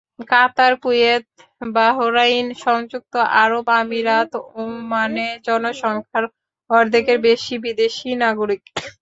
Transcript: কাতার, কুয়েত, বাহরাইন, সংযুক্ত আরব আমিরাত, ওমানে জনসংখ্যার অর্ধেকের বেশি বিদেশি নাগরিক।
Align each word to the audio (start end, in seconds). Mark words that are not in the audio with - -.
কাতার, 0.29 0.73
কুয়েত, 0.83 1.25
বাহরাইন, 1.71 2.47
সংযুক্ত 2.63 3.13
আরব 3.41 3.65
আমিরাত, 3.79 4.31
ওমানে 4.55 5.27
জনসংখ্যার 5.47 6.25
অর্ধেকের 6.69 7.17
বেশি 7.27 7.55
বিদেশি 7.65 8.09
নাগরিক। 8.23 8.61